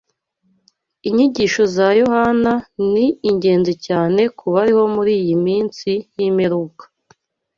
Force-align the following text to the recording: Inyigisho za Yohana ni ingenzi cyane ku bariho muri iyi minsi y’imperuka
Inyigisho 1.07 1.61
za 1.75 1.87
Yohana 2.01 2.53
ni 2.91 3.05
ingenzi 3.29 3.73
cyane 3.85 4.21
ku 4.37 4.45
bariho 4.53 4.83
muri 4.95 5.11
iyi 5.21 5.35
minsi 5.45 5.91
y’imperuka 6.17 6.83